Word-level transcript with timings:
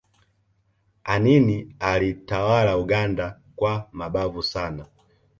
anini 1.03 1.75
alitawala 1.79 2.77
uganda 2.77 3.39
kwa 3.55 3.89
mabavu 3.91 4.43
sana 4.43 4.85